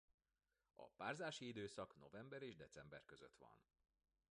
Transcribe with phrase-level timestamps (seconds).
[0.75, 3.57] A párzási időszak november és december között van.